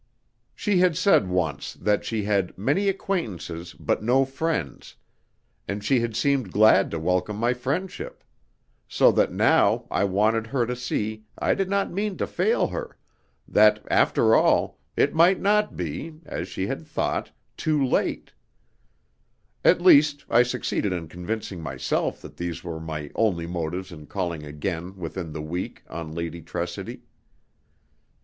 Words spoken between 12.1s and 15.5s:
to fail her that, after all, it might